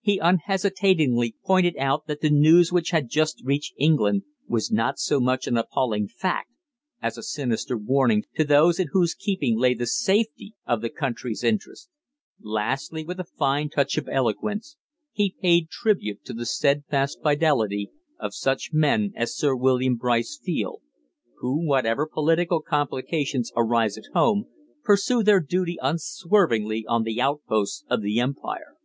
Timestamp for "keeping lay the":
9.14-9.86